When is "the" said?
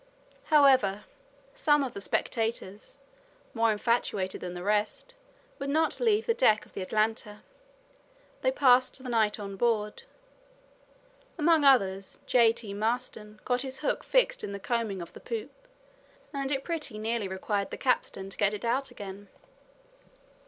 1.93-2.01, 4.55-4.63, 6.25-6.33, 6.73-6.81, 9.03-9.09, 14.53-14.59, 15.13-15.19, 17.69-17.77